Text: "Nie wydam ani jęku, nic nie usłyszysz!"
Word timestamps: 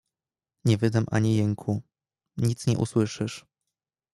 "Nie 0.65 0.77
wydam 0.77 1.05
ani 1.11 1.35
jęku, 1.37 1.83
nic 2.37 2.67
nie 2.67 2.77
usłyszysz!" 2.77 3.45